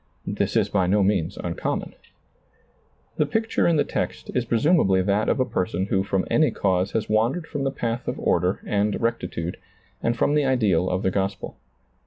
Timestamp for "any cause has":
6.31-7.07